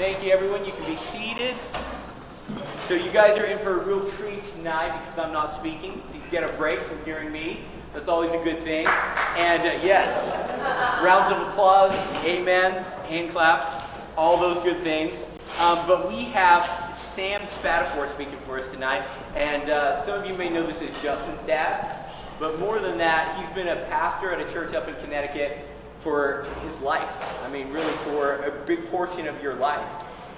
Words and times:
Thank 0.00 0.24
you, 0.24 0.30
everyone. 0.30 0.64
You 0.64 0.72
can 0.72 0.86
be 0.86 0.96
seated. 0.96 1.54
So 2.88 2.94
you 2.94 3.10
guys 3.10 3.36
are 3.36 3.44
in 3.44 3.58
for 3.58 3.82
a 3.82 3.84
real 3.84 4.08
treat 4.12 4.42
tonight 4.52 4.98
because 4.98 5.26
I'm 5.26 5.30
not 5.34 5.52
speaking, 5.52 6.02
so 6.08 6.14
you 6.14 6.22
get 6.30 6.42
a 6.42 6.50
break 6.54 6.78
from 6.78 7.04
hearing 7.04 7.30
me. 7.30 7.60
That's 7.92 8.08
always 8.08 8.32
a 8.32 8.42
good 8.42 8.62
thing. 8.62 8.86
And 9.36 9.60
uh, 9.60 9.84
yes, 9.84 10.10
rounds 11.04 11.30
of 11.34 11.46
applause, 11.46 11.92
amens, 12.24 12.86
hand 13.10 13.30
claps, 13.30 13.84
all 14.16 14.38
those 14.38 14.62
good 14.62 14.80
things. 14.80 15.12
Um, 15.58 15.86
but 15.86 16.08
we 16.08 16.24
have 16.24 16.96
Sam 16.96 17.42
Spatafor 17.42 18.10
speaking 18.14 18.38
for 18.40 18.58
us 18.58 18.72
tonight. 18.72 19.02
And 19.36 19.68
uh, 19.68 20.00
some 20.00 20.22
of 20.22 20.26
you 20.26 20.34
may 20.34 20.48
know 20.48 20.66
this 20.66 20.80
is 20.80 20.90
Justin's 21.02 21.42
dad. 21.42 22.10
But 22.38 22.58
more 22.58 22.78
than 22.78 22.96
that, 22.96 23.36
he's 23.36 23.54
been 23.54 23.68
a 23.68 23.84
pastor 23.90 24.32
at 24.32 24.40
a 24.40 24.50
church 24.50 24.72
up 24.72 24.88
in 24.88 24.94
Connecticut 24.94 25.69
for 26.00 26.46
his 26.62 26.80
life. 26.80 27.16
I 27.44 27.50
mean, 27.50 27.70
really 27.70 27.92
for 28.04 28.36
a 28.42 28.50
big 28.66 28.90
portion 28.90 29.26
of 29.26 29.40
your 29.42 29.54
life. 29.54 29.88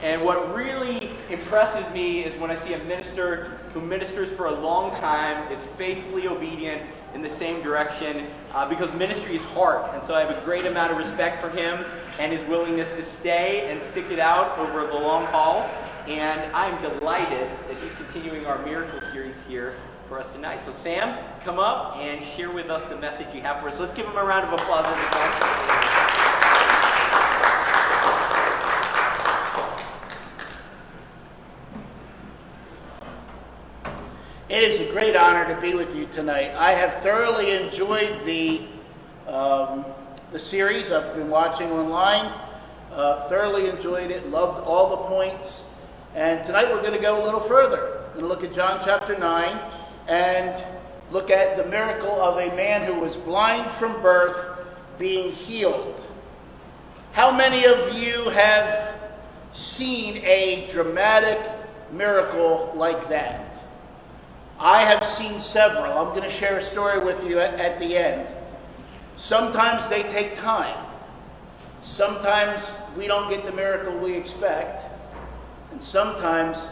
And 0.03 0.25
what 0.25 0.53
really 0.53 1.11
impresses 1.31 1.89
me 1.95 2.25
is 2.25 2.39
when 2.41 2.51
I 2.51 2.57
see 2.57 2.75
a 2.75 2.85
minister 2.85 3.61
who 3.73 3.81
ministers 3.81 4.33
for 4.33 4.47
a 4.47 4.51
long 4.51 4.91
time, 4.91 5.51
is 5.53 5.61
faithfully 5.77 6.27
obedient 6.27 6.83
in 7.15 7.23
the 7.23 7.31
same 7.31 7.63
direction, 7.63 8.27
uh, 8.53 8.69
because 8.69 8.93
ministry 8.95 9.37
is 9.37 9.45
hard. 9.45 9.89
And 9.95 10.03
so 10.05 10.15
I 10.15 10.21
have 10.25 10.31
a 10.31 10.41
great 10.45 10.67
amount 10.67 10.91
of 10.91 10.99
respect 10.99 11.41
for 11.41 11.51
him 11.51 11.85
and 12.19 12.33
his 12.33 12.43
willingness 12.49 12.91
to 12.95 13.05
stay 13.05 13.71
and 13.71 13.81
stick 13.83 14.07
it 14.11 14.19
out 14.19 14.59
over 14.59 14.87
the 14.87 14.95
long 14.95 15.27
haul. 15.27 15.71
And 16.09 16.53
I'm 16.53 16.81
delighted 16.83 17.49
that 17.69 17.77
he's 17.81 17.95
continuing 17.95 18.45
our 18.45 18.61
miracle 18.65 19.01
series 19.13 19.37
here 19.47 19.77
for 20.13 20.19
us 20.19 20.31
tonight. 20.35 20.63
So, 20.63 20.75
Sam, 20.75 21.19
come 21.43 21.59
up 21.59 21.97
and 21.97 22.23
share 22.23 22.51
with 22.51 22.69
us 22.69 22.87
the 22.91 22.99
message 22.99 23.35
you 23.35 23.41
have 23.41 23.61
for 23.61 23.71
us. 23.71 23.81
Let's 23.81 23.95
give 23.95 24.05
him 24.05 24.15
a 24.15 24.23
round 24.23 24.47
of 24.47 24.53
applause. 24.53 24.85
It 34.51 34.63
is 34.63 34.81
a 34.81 34.93
great 34.93 35.17
honor 35.17 35.55
to 35.55 35.59
be 35.63 35.73
with 35.73 35.97
you 35.97 36.05
tonight. 36.09 36.55
I 36.57 36.73
have 36.73 36.97
thoroughly 36.97 37.53
enjoyed 37.53 38.23
the, 38.27 38.67
um, 39.27 39.87
the 40.31 40.39
series 40.39 40.93
I've 40.93 41.15
been 41.15 41.31
watching 41.31 41.71
online. 41.71 42.39
Uh, 42.91 43.27
thoroughly 43.31 43.71
enjoyed 43.71 44.11
it, 44.11 44.29
loved 44.29 44.63
all 44.63 44.91
the 44.91 45.09
points. 45.09 45.65
And 46.15 46.45
tonight 46.45 46.69
we're 46.69 46.83
going 46.83 46.93
to 46.93 47.01
go 47.01 47.23
a 47.23 47.25
little 47.25 47.41
further. 47.41 48.03
We're 48.09 48.21
going 48.21 48.25
to 48.25 48.29
look 48.29 48.45
at 48.45 48.53
John 48.53 48.83
chapter 48.85 49.19
9 49.19 49.82
and 50.09 50.65
look 51.11 51.31
at 51.31 51.57
the 51.57 51.65
miracle 51.65 52.21
of 52.21 52.39
a 52.39 52.55
man 52.57 52.83
who 52.83 52.95
was 52.95 53.17
blind 53.17 53.71
from 53.71 54.01
birth 54.03 54.67
being 54.99 55.31
healed. 55.33 56.01
How 57.13 57.31
many 57.31 57.65
of 57.65 57.93
you 57.93 58.31
have 58.31 58.95
seen 59.53 60.17
a 60.25 60.67
dramatic 60.71 61.39
miracle 61.93 62.73
like 62.75 63.09
that? 63.11 63.53
I 64.59 64.85
have 64.85 65.05
seen 65.05 65.41
several. 65.41 65.93
I'm 65.93 66.17
going 66.17 66.23
to 66.23 66.31
share 66.31 66.59
a 66.59 66.63
story 66.63 67.05
with 67.05 67.25
you 67.25 67.41
at, 67.41 67.55
at 67.55 67.79
the 67.79 67.97
end. 67.97 68.29
Sometimes 69.17 69.89
they 69.89 70.05
take 70.05 70.37
time. 70.37 70.87
Sometimes 71.83 72.73
we 72.97 73.07
don't 73.07 73.29
get 73.29 73.45
the 73.45 73.53
miracle 73.53 73.93
we 73.99 74.15
expect. 74.15 74.85
And 75.73 75.83
sometimes 75.83 76.67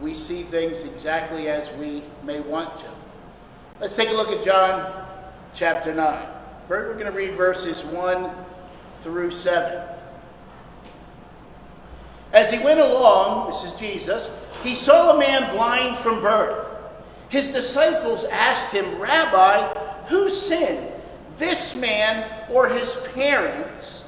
we 0.00 0.14
see 0.14 0.42
things 0.42 0.82
exactly 0.82 1.48
as 1.48 1.70
we 1.72 2.02
may 2.22 2.40
want 2.40 2.76
to. 2.78 2.86
Let's 3.80 3.96
take 3.96 4.10
a 4.10 4.12
look 4.12 4.30
at 4.30 4.44
John 4.44 5.06
chapter 5.54 5.94
9. 5.94 6.26
We're 6.68 6.94
going 6.94 7.06
to 7.06 7.12
read 7.12 7.34
verses 7.34 7.82
1 7.84 8.30
through 8.98 9.30
7. 9.30 9.82
As 12.32 12.50
he 12.50 12.58
went 12.58 12.80
along, 12.80 13.50
this 13.50 13.64
is 13.64 13.72
Jesus, 13.78 14.28
he 14.62 14.74
saw 14.74 15.14
a 15.14 15.18
man 15.18 15.54
blind 15.54 15.96
from 15.96 16.20
birth. 16.20 16.66
His 17.28 17.48
disciples 17.48 18.24
asked 18.24 18.70
him, 18.70 19.00
Rabbi, 19.00 19.72
who 20.06 20.30
sinned, 20.30 20.92
this 21.36 21.76
man 21.76 22.46
or 22.50 22.68
his 22.68 22.96
parents, 23.14 24.04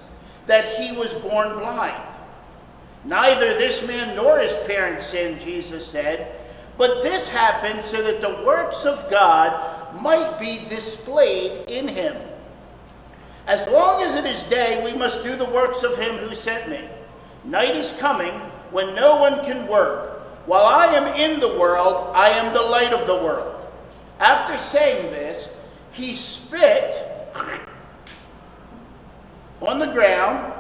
that 0.47 0.65
he 0.77 0.97
was 0.97 1.13
born 1.15 1.59
blind? 1.59 2.08
Neither 3.05 3.55
this 3.55 3.87
man 3.87 4.17
nor 4.17 4.39
his 4.39 4.57
parents 4.67 5.07
sinned, 5.07 5.41
Jesus 5.41 5.87
said, 5.87 6.35
but 6.77 7.03
this 7.03 7.27
happened 7.27 7.85
so 7.85 8.03
that 8.03 8.21
the 8.21 8.45
works 8.45 8.85
of 8.85 9.11
God 9.11 10.01
might 10.01 10.39
be 10.39 10.65
displayed 10.69 11.69
in 11.69 11.89
him. 11.89 12.17
As 13.49 13.67
long 13.67 14.03
as 14.03 14.15
it 14.15 14.25
is 14.25 14.43
day, 14.45 14.85
we 14.85 14.97
must 14.97 15.25
do 15.25 15.35
the 15.35 15.45
works 15.45 15.83
of 15.83 15.99
him 15.99 16.17
who 16.17 16.35
sent 16.35 16.69
me. 16.69 16.89
Night 17.45 17.75
is 17.75 17.93
coming 17.93 18.33
when 18.71 18.95
no 18.95 19.17
one 19.17 19.45
can 19.45 19.67
work. 19.67 20.21
While 20.47 20.67
I 20.67 20.87
am 20.95 21.07
in 21.19 21.41
the 21.41 21.59
world, 21.59 22.15
I 22.15 22.29
am 22.29 22.55
the 22.55 22.63
light 22.63 22.93
of 22.93 23.07
the 23.07 23.17
world. 23.17 23.55
After 24.21 24.57
saying 24.59 25.11
this, 25.11 25.49
he 25.93 26.15
spit 26.15 27.05
on 29.61 29.79
the 29.79 29.93
ground 29.93 30.53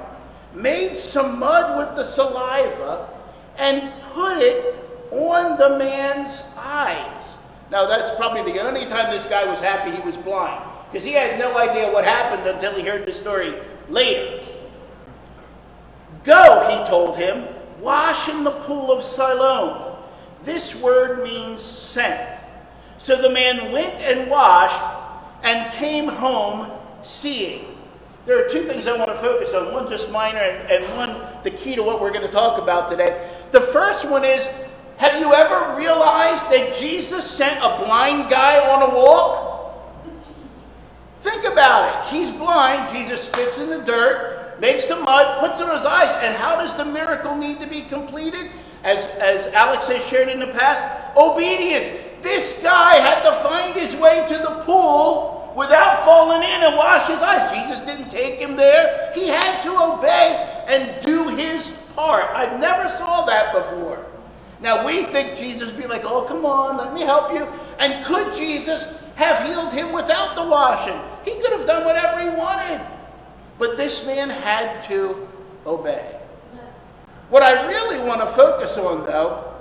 made 0.55 0.97
some 0.97 1.39
mud 1.39 1.79
with 1.79 1.97
the 1.97 2.05
saliva, 2.05 3.09
and 3.57 3.93
put 4.13 4.39
it 4.39 4.75
on 5.11 5.59
the 5.59 5.79
man's 5.79 6.45
eyes. 6.57 7.25
Now, 7.71 7.87
that's 7.87 8.15
probably 8.17 8.53
the 8.53 8.61
only 8.61 8.87
time 8.87 9.11
this 9.11 9.25
guy 9.27 9.45
was 9.45 9.61
happy 9.61 9.91
he 9.91 10.01
was 10.03 10.17
blind, 10.17 10.63
because 10.91 11.05
he 11.05 11.13
had 11.13 11.39
no 11.39 11.57
idea 11.57 11.93
what 11.93 12.05
happened 12.05 12.47
until 12.49 12.75
he 12.75 12.83
heard 12.83 13.07
the 13.07 13.13
story 13.13 13.55
later. 13.89 14.45
Go, 16.25 16.69
he 16.69 16.89
told 16.89 17.17
him, 17.17 17.47
wash 17.81 18.29
in 18.29 18.45
the 18.45 18.51
pool 18.51 18.91
of 18.91 19.03
Siloam. 19.03 19.97
This 20.43 20.75
word 20.75 21.23
means 21.23 21.63
sent. 21.63 22.41
So 22.99 23.21
the 23.21 23.31
man 23.31 23.73
went 23.73 23.95
and 23.95 24.31
washed 24.31 24.83
and 25.43 25.73
came 25.75 26.09
home 26.09 26.71
seeing. 27.03 27.78
There 28.29 28.45
are 28.45 28.47
two 28.47 28.67
things 28.67 28.87
I 28.87 28.95
want 28.95 29.09
to 29.11 29.17
focus 29.17 29.55
on 29.55 29.73
one 29.73 29.89
just 29.89 30.11
minor, 30.11 30.37
and, 30.37 30.71
and 30.71 30.97
one 30.99 31.19
the 31.45 31.51
key 31.51 31.75
to 31.77 31.83
what 31.83 31.99
we're 31.99 32.13
going 32.13 32.27
to 32.27 32.31
talk 32.31 32.61
about 32.61 32.91
today. 32.91 33.27
The 33.53 33.63
first 33.63 34.07
one 34.07 34.23
is 34.23 34.47
Have 34.99 35.19
you 35.19 35.33
ever 35.33 35.75
realized 35.79 36.43
that 36.51 36.77
Jesus 36.77 37.25
sent 37.25 37.57
a 37.57 37.83
blind 37.83 38.29
guy 38.29 38.59
on 38.59 38.93
a 38.93 38.95
walk? 38.95 39.83
Think 41.23 41.47
about 41.51 42.05
it. 42.05 42.15
He's 42.15 42.31
blind. 42.31 42.93
Jesus 42.93 43.23
spits 43.23 43.57
in 43.57 43.71
the 43.71 43.79
dirt, 43.79 44.61
makes 44.61 44.85
the 44.85 44.97
mud, 44.97 45.41
puts 45.41 45.63
it 45.63 45.67
on 45.67 45.79
his 45.79 45.87
eyes. 45.87 46.11
And 46.23 46.37
how 46.37 46.57
does 46.57 46.77
the 46.77 46.85
miracle 46.85 47.35
need 47.35 47.61
to 47.61 47.67
be 47.67 47.81
completed? 47.81 48.51
As, 48.85 49.07
as 49.07 49.47
Alex 49.55 49.87
has 49.89 50.05
shared 50.05 50.29
in 50.29 50.39
the 50.39 50.49
past, 50.49 51.17
obedience. 51.17 51.89
This 52.21 52.61
guy 52.63 52.97
had 52.97 53.23
to 53.23 53.33
find 53.43 53.75
his 53.75 53.97
way 53.97 54.27
to 54.29 54.37
the 54.37 54.63
pool 54.67 55.38
without 55.57 56.05
falling 56.05 56.43
in 56.43 56.63
and 56.63 56.77
wash 56.77 57.07
his 57.07 57.21
eyes. 57.21 57.67
Jesus 57.67 57.85
didn't 57.85 58.11
take 58.11 58.39
him 58.39 58.57
there. 58.57 59.11
He 59.15 59.29
had 59.29 59.63
to 59.63 59.71
obey 59.71 60.65
and 60.67 61.05
do 61.05 61.29
his 61.29 61.71
part. 61.95 62.31
I 62.35 62.57
never 62.59 62.89
saw 62.89 63.25
that 63.27 63.53
before. 63.53 64.05
Now 64.61 64.85
we 64.87 65.05
think 65.05 65.39
Jesus 65.39 65.73
would 65.73 65.81
be 65.81 65.89
like, 65.89 66.05
oh, 66.05 66.23
come 66.23 66.45
on, 66.45 66.77
let 66.77 66.93
me 66.95 67.03
help 67.03 67.33
you. 67.33 67.47
And 67.79 68.05
could 68.05 68.35
Jesus 68.35 68.87
have 69.15 69.47
healed 69.47 69.73
him 69.73 69.93
without 69.93 70.37
the 70.37 70.45
washing? 70.45 70.99
He 71.25 71.41
could 71.41 71.53
have 71.53 71.67
done 71.67 71.85
whatever 71.85 72.21
he 72.21 72.29
wanted. 72.29 72.81
But 73.59 73.77
this 73.77 74.05
man 74.07 74.31
had 74.31 74.85
to 74.89 75.29
obey. 75.67 76.17
What 77.31 77.43
I 77.43 77.67
really 77.67 77.99
want 78.07 78.21
to 78.21 78.27
focus 78.27 78.77
on, 78.79 79.05
though, 79.05 79.53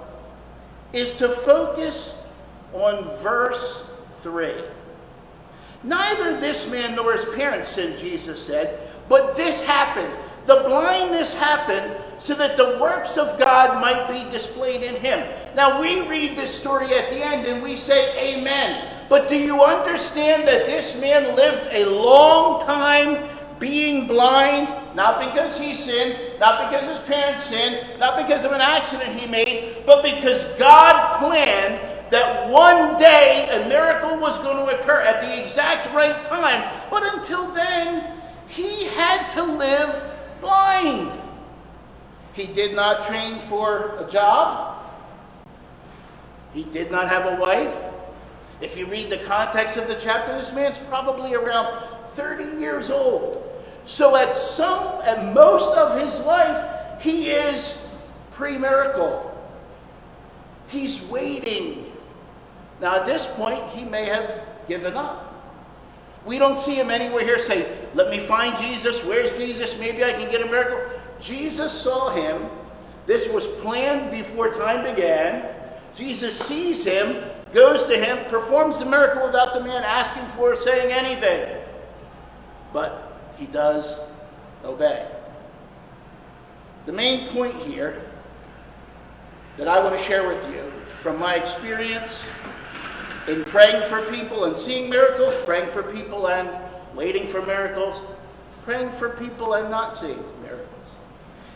is 0.94 1.14
to 1.14 1.30
focus 1.30 2.14
on 2.74 3.04
verse 3.18 3.84
3. 4.14 4.54
Neither 5.84 6.40
this 6.40 6.70
man 6.70 6.96
nor 6.96 7.14
his 7.14 7.26
parents 7.26 7.70
sinned, 7.70 7.98
Jesus 7.98 8.44
said, 8.44 8.80
but 9.10 9.36
this 9.36 9.62
happened. 9.62 10.12
The 10.46 10.64
blindness 10.68 11.34
happened 11.34 11.96
so 12.20 12.34
that 12.36 12.56
the 12.56 12.78
works 12.80 13.18
of 13.18 13.38
God 13.38 13.82
might 13.82 14.08
be 14.08 14.30
displayed 14.32 14.82
in 14.82 14.96
him. 14.96 15.28
Now 15.56 15.82
we 15.82 16.08
read 16.08 16.38
this 16.38 16.58
story 16.58 16.94
at 16.94 17.10
the 17.10 17.24
end 17.24 17.46
and 17.46 17.62
we 17.62 17.76
say, 17.76 18.36
Amen. 18.36 18.94
But 19.10 19.30
do 19.30 19.36
you 19.36 19.62
understand 19.62 20.48
that 20.48 20.66
this 20.66 21.00
man 21.00 21.36
lived 21.36 21.68
a 21.72 21.86
long 21.86 22.62
time 22.66 23.28
being 23.60 24.08
blind? 24.08 24.74
Not 24.96 25.20
because 25.20 25.58
he 25.58 25.76
sinned, 25.76 26.40
not 26.40 26.70
because 26.70 26.88
his 26.88 27.06
parents 27.08 27.46
sinned, 27.46 28.00
not 28.00 28.18
because 28.18 28.46
of 28.46 28.52
an 28.52 28.62
accident 28.62 29.18
he 29.18 29.28
made, 29.28 29.84
but 29.86 30.02
because 30.02 30.44
God 30.58 31.20
planned 31.20 31.80
that 32.10 32.50
one 32.50 32.98
day 32.98 33.50
a 33.50 33.68
miracle 33.68 34.18
was 34.18 34.38
going 34.40 34.58
to 34.66 34.80
occur 34.80 35.02
at 35.02 35.20
the 35.20 35.44
exact 35.44 35.94
right 35.94 36.24
time. 36.24 36.88
But 36.90 37.04
until 37.16 37.52
then, 37.52 38.18
he 38.48 38.86
had 38.86 39.30
to 39.32 39.44
live 39.44 40.04
blind. 40.42 41.12
He 42.34 42.46
did 42.46 42.76
not 42.76 43.06
train 43.06 43.40
for 43.40 43.98
a 43.98 44.10
job. 44.10 44.86
He 46.54 46.64
did 46.64 46.92
not 46.92 47.10
have 47.10 47.26
a 47.26 47.42
wife. 47.42 47.76
If 48.62 48.78
you 48.78 48.86
read 48.86 49.10
the 49.10 49.20
context 49.20 49.78
of 49.78 49.88
the 49.88 49.96
chapter, 49.96 50.36
this 50.38 50.54
man's 50.54 50.78
probably 50.78 51.36
around 51.36 51.84
30 52.14 52.60
years 52.60 52.90
old. 52.90 53.44
So 53.86 54.16
at 54.16 54.36
some 54.36 55.02
at 55.02 55.34
most 55.34 55.78
of 55.78 56.00
his 56.00 56.20
life, 56.22 57.02
he 57.02 57.30
is 57.30 57.78
pre 58.32 58.58
miracle. 58.58 59.34
He's 60.68 61.02
waiting. 61.04 61.87
Now, 62.80 62.96
at 62.98 63.06
this 63.06 63.26
point, 63.26 63.64
he 63.70 63.84
may 63.84 64.06
have 64.06 64.44
given 64.68 64.94
up. 64.94 65.34
We 66.26 66.38
don't 66.38 66.60
see 66.60 66.76
him 66.76 66.92
anywhere 66.92 67.24
here 67.24 67.40
say, 67.40 67.78
Let 67.94 68.10
me 68.10 68.20
find 68.20 68.58
Jesus. 68.58 69.04
Where's 69.04 69.32
Jesus? 69.38 69.80
Maybe 69.80 70.04
I 70.04 70.14
can 70.14 70.30
get 70.30 70.42
a 70.42 70.46
miracle. 70.46 70.80
Jesus 71.20 71.72
saw 71.72 72.10
him. 72.10 72.50
This 73.06 73.28
was 73.30 73.48
planned 73.62 74.12
before 74.12 74.52
time 74.52 74.84
began. 74.84 75.56
Jesus 75.96 76.38
sees 76.38 76.84
him, 76.84 77.24
goes 77.54 77.86
to 77.88 77.98
him, 77.98 78.30
performs 78.30 78.78
the 78.78 78.86
miracle 78.86 79.26
without 79.26 79.54
the 79.54 79.62
man 79.62 79.84
asking 79.84 80.28
for 80.36 80.52
or 80.52 80.56
saying 80.56 80.92
anything. 80.92 81.64
But 82.74 83.18
he 83.38 83.46
does 83.48 84.00
obey. 84.64 85.08
The 86.86 86.92
main 86.92 87.30
point 87.30 87.56
here 87.56 88.02
that 89.58 89.68
I 89.68 89.80
want 89.80 89.98
to 89.98 90.04
share 90.04 90.28
with 90.28 90.46
you 90.54 90.72
from 91.02 91.18
my 91.18 91.36
experience 91.36 92.22
in 93.28 93.44
praying 93.46 93.88
for 93.90 94.02
people 94.04 94.46
and 94.46 94.56
seeing 94.56 94.90
miracles, 94.90 95.36
praying 95.46 95.70
for 95.70 95.84
people 95.84 96.30
and 96.30 96.50
waiting 96.96 97.28
for 97.28 97.42
miracles, 97.42 98.02
praying 98.64 98.92
for 98.92 99.10
people 99.10 99.54
and 99.56 99.70
not 99.70 99.96
seeing 99.96 100.24
miracles, 100.42 100.88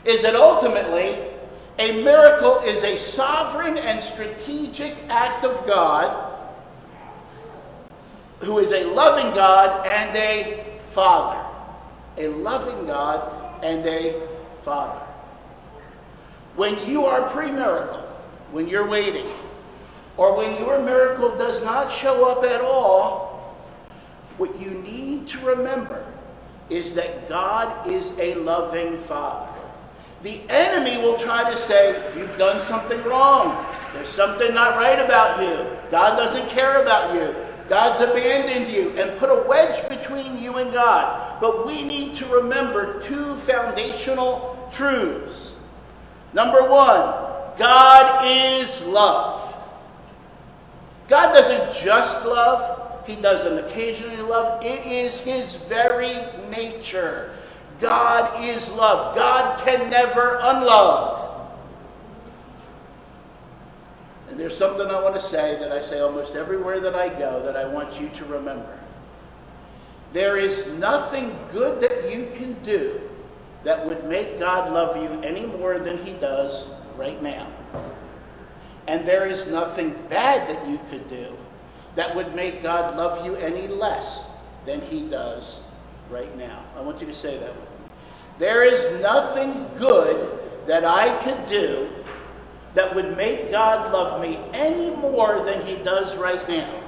is 0.06 0.22
that 0.22 0.36
ultimately 0.36 1.18
a 1.80 2.04
miracle 2.04 2.60
is 2.60 2.84
a 2.84 2.98
sovereign 2.98 3.78
and 3.78 4.04
strategic 4.04 4.96
act 5.10 5.44
of 5.46 5.66
God 5.66 6.32
who 8.42 8.60
is 8.60 8.72
a 8.72 8.84
loving 8.84 9.34
God 9.34 9.88
and 9.88 10.16
a 10.16 10.80
Father. 10.90 11.40
A 12.18 12.28
loving 12.28 12.86
God 12.86 13.64
and 13.64 13.86
a 13.86 14.28
Father. 14.64 15.00
When 16.56 16.84
you 16.88 17.06
are 17.06 17.30
pre 17.30 17.52
miracle, 17.52 18.02
when 18.52 18.68
you're 18.68 18.88
waiting, 18.88 19.28
or 20.18 20.36
when 20.36 20.58
your 20.58 20.82
miracle 20.82 21.38
does 21.38 21.64
not 21.64 21.92
show 21.92 22.26
up 22.30 22.44
at 22.44 22.62
all, 22.62 23.56
what 24.38 24.60
you 24.60 24.72
need 24.72 25.28
to 25.28 25.40
remember 25.40 26.06
is 26.70 26.94
that 26.94 27.28
God 27.30 27.88
is 27.88 28.12
a 28.18 28.36
loving 28.36 29.00
Father. 29.02 29.52
The 30.24 30.42
enemy 30.50 30.98
will 30.98 31.18
try 31.18 31.50
to 31.50 31.58
say, 31.58 32.12
You've 32.16 32.38
done 32.38 32.62
something 32.62 33.04
wrong. 33.04 33.66
There's 33.94 34.10
something 34.10 34.54
not 34.54 34.78
right 34.78 35.00
about 35.00 35.42
you. 35.42 35.66
God 35.90 36.16
doesn't 36.16 36.48
care 36.48 36.82
about 36.82 37.16
you. 37.16 37.36
God's 37.68 38.00
abandoned 38.02 38.72
you 38.72 38.90
and 39.00 39.18
put 39.18 39.30
a 39.30 39.48
wedge 39.48 39.88
between 39.90 40.38
you 40.38 40.58
and 40.58 40.72
God. 40.74 41.40
But 41.40 41.66
we 41.66 41.82
need 41.82 42.16
to 42.16 42.26
remember 42.28 43.02
two 43.02 43.36
foundational 43.38 44.70
truths. 44.72 45.54
Number 46.34 46.62
one, 46.62 47.58
God 47.58 48.26
is 48.26 48.82
love. 48.84 49.51
God 51.12 51.34
doesn't 51.34 51.74
just 51.74 52.26
love, 52.26 53.06
He 53.06 53.18
doesn't 53.18 53.58
occasionally 53.66 54.22
love. 54.22 54.64
It 54.64 54.86
is 54.86 55.20
His 55.20 55.56
very 55.56 56.16
nature. 56.50 57.34
God 57.82 58.42
is 58.42 58.70
love. 58.70 59.14
God 59.14 59.60
can 59.60 59.90
never 59.90 60.40
unlove. 60.42 61.52
And 64.30 64.40
there's 64.40 64.58
something 64.58 64.88
I 64.88 65.04
want 65.04 65.16
to 65.16 65.22
say 65.22 65.60
that 65.60 65.70
I 65.74 65.82
say 65.82 66.00
almost 66.00 66.36
everywhere 66.38 66.80
that 66.80 66.96
I 66.96 67.10
go 67.10 67.44
that 67.44 67.58
I 67.58 67.66
want 67.66 68.00
you 68.00 68.08
to 68.08 68.26
remember. 68.28 68.80
There 70.14 70.38
is 70.38 70.66
nothing 70.80 71.38
good 71.52 71.82
that 71.82 72.10
you 72.10 72.32
can 72.36 72.54
do 72.64 73.02
that 73.66 73.86
would 73.86 74.06
make 74.06 74.40
God 74.40 74.72
love 74.72 74.96
you 74.96 75.10
any 75.24 75.46
more 75.46 75.78
than 75.78 75.98
He 76.06 76.14
does 76.14 76.64
right 76.96 77.22
now. 77.22 77.52
And 78.92 79.08
there 79.08 79.26
is 79.26 79.48
nothing 79.48 79.96
bad 80.10 80.50
that 80.50 80.68
you 80.68 80.78
could 80.90 81.10
do 81.10 81.34
that 81.96 82.14
would 82.14 82.36
make 82.36 82.62
God 82.62 82.98
love 82.98 83.26
you 83.26 83.36
any 83.38 83.66
less 83.66 84.26
than 84.66 84.82
he 84.82 85.08
does 85.08 85.62
right 86.10 86.38
now. 86.38 86.66
I 86.76 86.82
want 86.82 87.00
you 87.00 87.08
to 87.08 87.14
say 87.14 87.38
that 87.38 87.56
with 87.56 87.70
me. 87.70 87.96
There 88.38 88.66
is 88.66 89.02
nothing 89.02 89.66
good 89.78 90.38
that 90.68 90.84
I 90.84 91.18
could 91.24 91.48
do 91.48 91.90
that 92.74 92.94
would 92.94 93.16
make 93.16 93.50
God 93.50 93.94
love 93.94 94.22
me 94.22 94.38
any 94.52 94.94
more 94.98 95.42
than 95.46 95.66
he 95.66 95.78
does 95.78 96.18
right 96.18 96.46
now. 96.50 96.84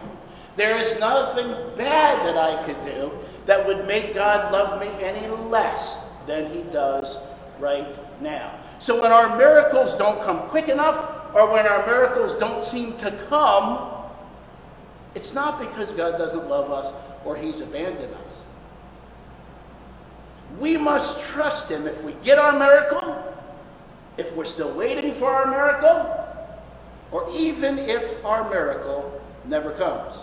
There 0.58 0.78
is 0.78 1.00
nothing 1.00 1.56
bad 1.78 2.28
that 2.28 2.38
I 2.38 2.66
could 2.66 2.84
do 2.84 3.14
that 3.46 3.66
would 3.66 3.88
make 3.88 4.14
God 4.14 4.52
love 4.52 4.82
me 4.82 4.90
any 5.02 5.26
less 5.28 5.96
than 6.28 6.52
he 6.52 6.64
does 6.64 7.16
right 7.60 7.96
now. 8.22 8.60
So 8.80 9.02
when 9.02 9.14
our 9.14 9.38
miracles 9.38 9.96
don't 9.96 10.22
come 10.24 10.50
quick 10.50 10.68
enough, 10.68 11.13
or 11.34 11.52
when 11.52 11.66
our 11.66 11.86
miracles 11.86 12.36
don't 12.36 12.64
seem 12.64 12.98
to 12.98 13.12
come, 13.30 13.90
it's 15.16 15.34
not 15.34 15.60
because 15.60 15.92
God 15.92 16.18
doesn't 16.18 16.48
love 16.48 16.72
us 16.72 16.94
or 17.26 17.36
He's 17.36 17.60
abandoned 17.60 18.14
us. 18.14 18.44
We 20.60 20.78
must 20.78 21.20
trust 21.30 21.70
Him 21.70 21.88
if 21.88 22.04
we 22.04 22.14
get 22.24 22.38
our 22.38 22.58
miracle, 22.58 23.36
if 24.18 24.34
we're 24.36 24.46
still 24.46 24.72
waiting 24.74 25.14
for 25.14 25.32
our 25.32 25.46
miracle, 25.46 26.20
or 27.12 27.30
even 27.34 27.80
if 27.80 28.24
our 28.26 28.50
miracle 28.50 29.22
never 29.46 29.72
comes. 29.72 30.16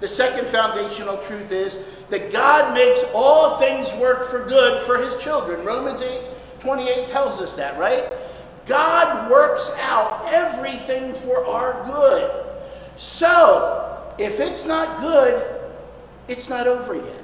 The 0.00 0.08
second 0.08 0.48
foundational 0.48 1.18
truth 1.18 1.52
is 1.52 1.78
that 2.08 2.32
God 2.32 2.74
makes 2.74 3.00
all 3.14 3.58
things 3.58 3.92
work 4.00 4.28
for 4.28 4.44
good 4.44 4.82
for 4.82 4.98
His 4.98 5.16
children. 5.16 5.64
Romans 5.64 6.02
8 6.02 6.24
28 6.60 7.08
tells 7.08 7.40
us 7.40 7.56
that, 7.56 7.76
right? 7.76 8.12
God 8.66 9.30
works 9.30 9.70
out 9.80 10.26
everything 10.26 11.14
for 11.14 11.44
our 11.46 11.84
good. 11.86 12.46
So, 12.96 14.14
if 14.18 14.40
it's 14.40 14.64
not 14.64 15.00
good, 15.00 15.60
it's 16.28 16.48
not 16.48 16.66
over 16.66 16.94
yet. 16.94 17.22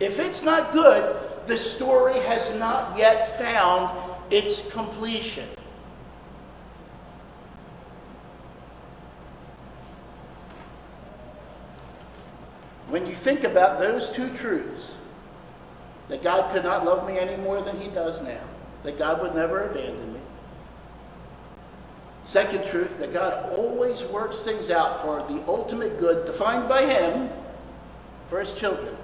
If 0.00 0.18
it's 0.18 0.42
not 0.42 0.72
good, 0.72 1.16
the 1.46 1.58
story 1.58 2.20
has 2.20 2.54
not 2.56 2.96
yet 2.96 3.38
found 3.38 3.90
its 4.30 4.62
completion. 4.70 5.48
When 12.88 13.06
you 13.06 13.14
think 13.14 13.44
about 13.44 13.78
those 13.78 14.10
two 14.10 14.32
truths, 14.34 14.92
that 16.08 16.22
God 16.22 16.50
could 16.52 16.64
not 16.64 16.86
love 16.86 17.06
me 17.06 17.18
any 17.18 17.36
more 17.36 17.60
than 17.60 17.78
he 17.78 17.88
does 17.88 18.22
now, 18.22 18.40
that 18.82 18.98
God 18.98 19.22
would 19.22 19.34
never 19.34 19.64
abandon 19.64 20.14
me. 20.14 20.20
Second 22.26 22.66
truth, 22.66 22.98
that 22.98 23.12
God 23.12 23.52
always 23.52 24.04
works 24.04 24.42
things 24.42 24.70
out 24.70 25.00
for 25.00 25.18
the 25.32 25.42
ultimate 25.46 25.98
good 25.98 26.26
defined 26.26 26.68
by 26.68 26.84
Him 26.84 27.30
for 28.28 28.40
His 28.40 28.52
children. 28.52 28.94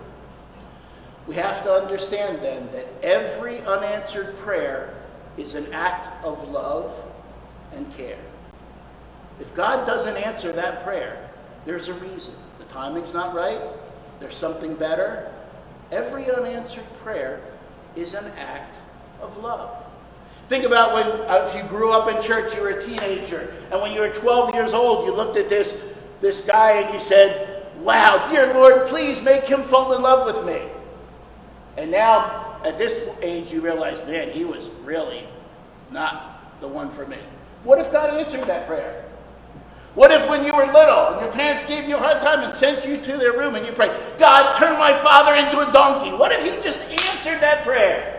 We 1.27 1.35
have 1.37 1.63
to 1.63 1.73
understand 1.73 2.43
then 2.43 2.69
that 2.73 2.87
every 3.03 3.61
unanswered 3.63 4.37
prayer 4.39 4.95
is 5.39 5.55
an 5.55 5.73
act 5.73 6.23
of 6.23 6.49
love 6.51 6.95
and 7.75 7.91
care. 7.97 8.19
If 9.41 9.55
God 9.55 9.87
doesn't 9.87 10.17
answer 10.17 10.53
that 10.53 10.85
prayer, 10.85 11.31
there's 11.65 11.89
a 11.89 11.95
reason. 11.95 12.35
The 12.59 12.65
timing's 12.67 13.15
not 13.15 13.35
right, 13.35 13.61
there's 14.21 14.37
something 14.37 14.75
better. 14.75 15.33
Every 15.91 16.31
unanswered 16.31 16.93
prayer 17.03 17.41
is 17.97 18.15
an 18.15 18.27
act 18.39 18.77
of 19.25 19.37
love. 19.39 19.71
Think 20.49 20.65
about 20.65 20.93
when, 20.93 21.07
uh, 21.07 21.49
if 21.49 21.57
you 21.57 21.63
grew 21.69 21.91
up 21.91 22.15
in 22.15 22.23
church, 22.23 22.55
you 22.55 22.61
were 22.61 22.71
a 22.71 22.85
teenager, 22.85 23.55
and 23.73 23.81
when 23.81 23.93
you 23.93 24.01
were 24.01 24.11
12 24.11 24.55
years 24.55 24.75
old, 24.75 25.07
you 25.07 25.15
looked 25.15 25.37
at 25.37 25.49
this, 25.49 25.75
this 26.21 26.43
guy 26.43 26.73
and 26.83 26.95
you 26.95 27.01
said, 27.01 27.67
Wow, 27.81 28.27
dear 28.31 28.53
Lord, 28.55 28.89
please 28.89 29.21
make 29.21 29.45
him 29.45 29.63
fall 29.63 29.95
in 29.95 30.03
love 30.03 30.27
with 30.27 30.47
me. 30.47 30.63
And 31.77 31.91
now, 31.91 32.61
at 32.65 32.79
this 32.79 33.01
age, 33.21 33.53
you 33.53 33.61
realize, 33.61 33.99
man, 34.07 34.31
he 34.31 34.45
was 34.45 34.69
really 34.85 35.27
not 35.91 36.61
the 36.61 36.69
one 36.69 36.91
for 36.91 37.07
me. 37.07 37.19
What 37.65 37.79
if 37.79 37.91
God 37.91 38.11
answered 38.11 38.45
that 38.45 38.67
prayer? 38.67 39.05
What 39.95 40.11
if 40.11 40.29
when 40.29 40.45
you 40.45 40.53
were 40.53 40.67
little 40.67 41.09
and 41.09 41.21
your 41.21 41.33
parents 41.33 41.63
gave 41.69 41.89
you 41.89 41.97
a 41.97 41.99
hard 41.99 42.21
time 42.21 42.41
and 42.41 42.53
sent 42.53 42.87
you 42.87 42.97
to 43.01 43.17
their 43.17 43.33
room 43.33 43.55
and 43.55 43.65
you 43.65 43.73
prayed, 43.73 43.93
God, 44.19 44.57
turn 44.57 44.79
my 44.79 44.97
father 44.99 45.35
into 45.35 45.61
a 45.61 45.73
donkey? 45.73 46.13
What 46.13 46.33
if 46.33 46.43
he 46.43 46.51
just 46.63 46.81
answered 46.81 47.41
that 47.41 47.65
prayer? 47.65 48.14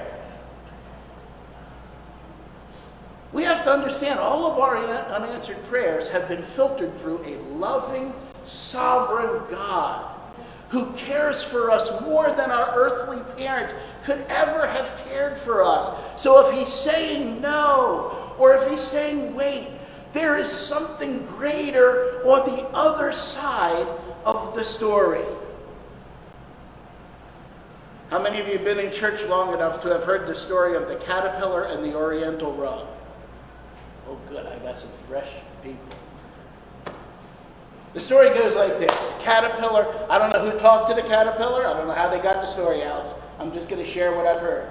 We 3.35 3.43
have 3.43 3.65
to 3.65 3.71
understand 3.73 4.17
all 4.17 4.49
of 4.49 4.59
our 4.59 4.77
unanswered 4.77 5.61
prayers 5.67 6.07
have 6.07 6.29
been 6.29 6.41
filtered 6.41 6.95
through 6.95 7.21
a 7.25 7.35
loving, 7.53 8.13
sovereign 8.45 9.43
God 9.51 10.15
who 10.69 10.93
cares 10.93 11.43
for 11.43 11.69
us 11.69 11.91
more 11.99 12.31
than 12.31 12.49
our 12.49 12.73
earthly 12.77 13.19
parents 13.35 13.73
could 14.05 14.25
ever 14.29 14.65
have 14.65 14.89
cared 15.05 15.37
for 15.37 15.61
us. 15.61 15.91
So 16.15 16.47
if 16.47 16.53
he's 16.53 16.71
saying 16.71 17.41
no, 17.41 18.33
or 18.39 18.55
if 18.55 18.69
he's 18.69 18.79
saying 18.79 19.35
wait, 19.35 19.67
there 20.13 20.37
is 20.37 20.49
something 20.49 21.25
greater 21.25 22.21
on 22.23 22.55
the 22.55 22.63
other 22.67 23.11
side 23.11 23.87
of 24.23 24.55
the 24.55 24.63
story. 24.63 25.25
How 28.11 28.21
many 28.21 28.39
of 28.39 28.47
you 28.47 28.53
have 28.53 28.63
been 28.63 28.79
in 28.79 28.93
church 28.93 29.25
long 29.25 29.53
enough 29.53 29.81
to 29.81 29.89
have 29.89 30.05
heard 30.05 30.25
the 30.25 30.35
story 30.35 30.77
of 30.77 30.87
the 30.87 30.95
caterpillar 30.95 31.63
and 31.63 31.83
the 31.83 31.97
oriental 31.97 32.53
rug? 32.53 32.87
Oh, 34.07 34.17
good, 34.29 34.45
I 34.45 34.59
got 34.59 34.77
some 34.77 34.89
fresh 35.07 35.29
people. 35.63 35.83
The 37.93 38.01
story 38.01 38.29
goes 38.29 38.55
like 38.55 38.77
this 38.77 38.91
Caterpillar, 39.19 39.87
I 40.09 40.19
don't 40.19 40.31
know 40.31 40.51
who 40.51 40.59
talked 40.59 40.89
to 40.89 40.95
the 40.95 41.07
caterpillar, 41.07 41.65
I 41.65 41.73
don't 41.73 41.87
know 41.87 41.93
how 41.93 42.09
they 42.09 42.19
got 42.19 42.35
the 42.35 42.45
story, 42.45 42.83
out. 42.83 43.15
I'm 43.39 43.51
just 43.53 43.69
going 43.69 43.83
to 43.83 43.89
share 43.89 44.15
what 44.15 44.25
I've 44.25 44.41
heard. 44.41 44.69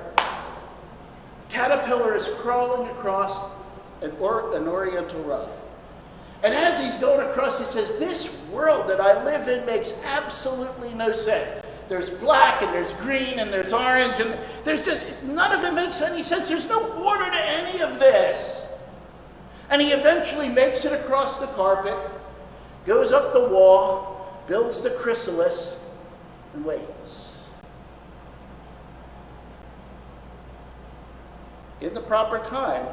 Caterpillar 1.49 2.15
is 2.15 2.29
crawling 2.39 2.89
across 2.91 3.51
an, 4.03 4.13
or, 4.21 4.55
an 4.57 4.69
oriental 4.69 5.23
rug. 5.23 5.49
And 6.43 6.53
as 6.53 6.79
he's 6.79 6.95
going 7.01 7.27
across, 7.27 7.59
he 7.59 7.65
says, 7.65 7.89
This 7.99 8.31
world 8.53 8.89
that 8.91 9.01
I 9.01 9.25
live 9.25 9.49
in 9.49 9.65
makes 9.65 9.95
absolutely 10.05 10.93
no 10.93 11.13
sense. 11.13 11.65
There's 11.89 12.11
black 12.11 12.63
and 12.63 12.73
there's 12.73 12.93
green 12.93 13.39
and 13.39 13.53
there's 13.53 13.73
orange 13.73 14.21
and 14.21 14.39
there's 14.65 14.83
just 14.83 15.23
none 15.23 15.53
of 15.53 15.65
it 15.65 15.73
makes 15.73 16.01
any 16.01 16.23
sense. 16.23 16.49
There's 16.49 16.69
no 16.69 16.93
order 16.93 17.31
to 17.31 17.49
any 17.49 17.81
of 17.81 17.99
this. 17.99 18.64
And 19.71 19.81
he 19.81 19.93
eventually 19.93 20.49
makes 20.49 20.85
it 20.85 20.93
across 20.93 21.39
the 21.39 21.47
carpet, 21.49 21.99
goes 22.85 23.13
up 23.13 23.33
the 23.33 23.49
wall, 23.49 24.43
builds 24.47 24.81
the 24.83 24.91
chrysalis, 24.91 25.75
and 26.53 26.65
waits. 26.65 27.29
In 31.81 31.95
the 31.95 32.01
proper 32.01 32.39
time, 32.39 32.87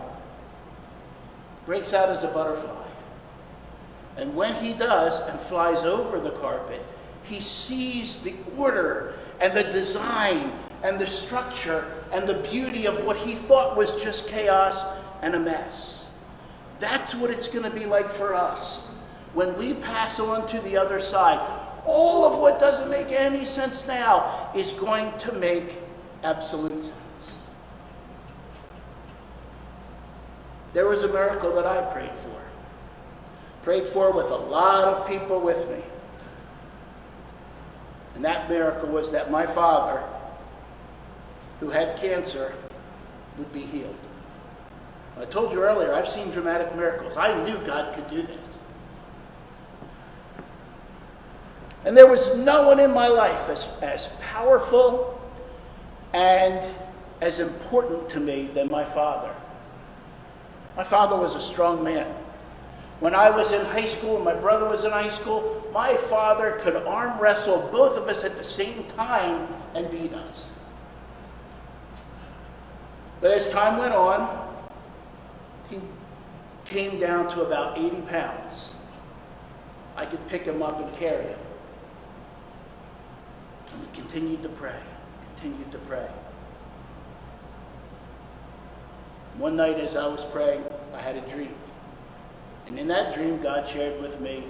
breaks 1.65 1.93
out 1.93 2.09
as 2.09 2.23
a 2.23 2.27
butterfly. 2.27 2.87
And 4.17 4.35
when 4.35 4.55
he 4.55 4.73
does 4.73 5.19
and 5.21 5.39
flies 5.39 5.79
over 5.79 6.19
the 6.19 6.31
carpet, 6.31 6.83
he 7.23 7.39
sees 7.39 8.17
the 8.19 8.35
order 8.57 9.13
and 9.39 9.53
the 9.55 9.63
design 9.63 10.51
and 10.83 10.99
the 10.99 11.07
structure 11.07 12.03
and 12.11 12.27
the 12.27 12.33
beauty 12.33 12.87
of 12.87 13.03
what 13.05 13.15
he 13.15 13.35
thought 13.35 13.77
was 13.77 14.03
just 14.03 14.27
chaos 14.27 14.83
and 15.21 15.35
a 15.35 15.39
mess. 15.39 16.00
That's 16.81 17.15
what 17.15 17.29
it's 17.29 17.47
going 17.47 17.63
to 17.63 17.69
be 17.69 17.85
like 17.85 18.11
for 18.11 18.35
us 18.35 18.79
when 19.33 19.57
we 19.57 19.75
pass 19.75 20.19
on 20.19 20.45
to 20.47 20.59
the 20.61 20.75
other 20.75 21.01
side. 21.01 21.39
All 21.85 22.25
of 22.25 22.39
what 22.39 22.59
doesn't 22.59 22.89
make 22.89 23.11
any 23.11 23.45
sense 23.45 23.87
now 23.87 24.51
is 24.53 24.71
going 24.73 25.17
to 25.19 25.31
make 25.31 25.77
absolute 26.23 26.83
sense. 26.83 27.31
There 30.73 30.87
was 30.87 31.03
a 31.03 31.07
miracle 31.07 31.53
that 31.55 31.65
I 31.65 31.81
prayed 31.93 32.11
for 32.23 32.41
prayed 33.63 33.87
for 33.87 34.11
with 34.11 34.31
a 34.31 34.35
lot 34.35 34.85
of 34.85 35.07
people 35.07 35.39
with 35.39 35.69
me. 35.69 35.83
And 38.15 38.25
that 38.25 38.49
miracle 38.49 38.89
was 38.89 39.11
that 39.11 39.31
my 39.31 39.45
father, 39.45 40.03
who 41.59 41.69
had 41.69 41.97
cancer, 41.97 42.53
would 43.37 43.53
be 43.53 43.61
healed. 43.61 43.95
I 45.21 45.25
told 45.25 45.53
you 45.53 45.61
earlier, 45.61 45.93
I've 45.93 46.09
seen 46.09 46.31
dramatic 46.31 46.75
miracles. 46.75 47.15
I 47.15 47.43
knew 47.43 47.55
God 47.59 47.93
could 47.93 48.09
do 48.09 48.23
this. 48.23 48.37
And 51.85 51.95
there 51.95 52.07
was 52.07 52.35
no 52.37 52.67
one 52.67 52.79
in 52.79 52.91
my 52.91 53.07
life 53.07 53.47
as, 53.47 53.67
as 53.83 54.09
powerful 54.19 55.21
and 56.13 56.65
as 57.21 57.39
important 57.39 58.09
to 58.09 58.19
me 58.19 58.49
than 58.53 58.67
my 58.69 58.83
father. 58.83 59.33
My 60.75 60.83
father 60.83 61.15
was 61.15 61.35
a 61.35 61.41
strong 61.41 61.83
man. 61.83 62.11
When 62.99 63.13
I 63.13 63.29
was 63.29 63.51
in 63.51 63.63
high 63.65 63.85
school 63.85 64.15
and 64.15 64.25
my 64.25 64.33
brother 64.33 64.67
was 64.67 64.85
in 64.85 64.91
high 64.91 65.07
school, 65.07 65.67
my 65.71 65.97
father 65.97 66.59
could 66.61 66.75
arm 66.75 67.19
wrestle 67.19 67.69
both 67.71 67.95
of 67.95 68.07
us 68.07 68.23
at 68.23 68.37
the 68.37 68.43
same 68.43 68.85
time 68.85 69.47
and 69.75 69.89
beat 69.91 70.13
us. 70.13 70.45
But 73.21 73.31
as 73.31 73.49
time 73.49 73.77
went 73.77 73.93
on, 73.93 74.40
came 76.71 76.97
down 76.99 77.27
to 77.27 77.41
about 77.41 77.77
80 77.77 78.01
pounds. 78.03 78.71
I 79.97 80.05
could 80.05 80.25
pick 80.29 80.43
him 80.43 80.63
up 80.63 80.79
and 80.79 80.91
carry 80.95 81.25
him. 81.25 81.39
And 83.73 83.81
we 83.81 83.87
continued 83.93 84.41
to 84.43 84.49
pray, 84.49 84.79
continued 85.35 85.71
to 85.73 85.77
pray. 85.79 86.07
One 89.37 89.57
night 89.57 89.79
as 89.79 89.97
I 89.97 90.07
was 90.07 90.23
praying, 90.25 90.63
I 90.93 91.01
had 91.01 91.17
a 91.17 91.21
dream. 91.29 91.53
And 92.67 92.79
in 92.79 92.87
that 92.87 93.13
dream, 93.13 93.41
God 93.41 93.67
shared 93.67 94.01
with 94.01 94.21
me, 94.21 94.45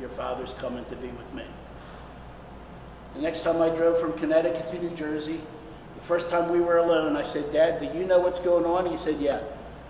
Your 0.00 0.10
father's 0.10 0.54
coming 0.54 0.86
to 0.86 0.96
be 0.96 1.08
with 1.08 1.34
me. 1.34 1.44
The 3.14 3.20
next 3.20 3.42
time 3.42 3.60
I 3.60 3.68
drove 3.68 4.00
from 4.00 4.12
Connecticut 4.14 4.70
to 4.70 4.82
New 4.82 4.94
Jersey, 4.96 5.40
the 5.96 6.04
first 6.04 6.30
time 6.30 6.50
we 6.50 6.60
were 6.60 6.78
alone, 6.78 7.16
I 7.16 7.24
said, 7.24 7.52
Dad, 7.52 7.80
do 7.80 7.98
you 7.98 8.06
know 8.06 8.20
what's 8.20 8.38
going 8.38 8.64
on? 8.64 8.86
He 8.86 8.96
said, 8.96 9.20
Yeah, 9.20 9.40